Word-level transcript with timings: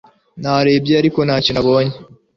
Narebye 0.41 0.93
ariko 1.01 1.19
ntacyo 1.23 1.51
nabonye 1.53 1.95